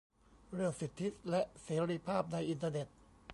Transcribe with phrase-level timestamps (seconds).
[0.53, 2.87] เรื่อง "สิทธิและเสรีภาพในอินเทอร์เน็ต"